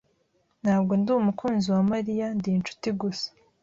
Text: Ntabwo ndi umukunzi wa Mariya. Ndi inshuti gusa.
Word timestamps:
Ntabwo 0.63 0.91
ndi 0.99 1.09
umukunzi 1.13 1.67
wa 1.75 1.81
Mariya. 1.91 2.27
Ndi 2.37 2.49
inshuti 2.57 2.87
gusa. 3.01 3.27